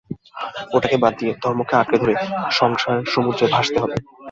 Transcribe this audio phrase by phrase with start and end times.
[0.73, 2.13] ওটাকে বাদ দিয়ে ধর্মকে আঁকড়ে ধরে
[2.51, 3.95] সংসারসমুদ্রে ভাসতে হবে।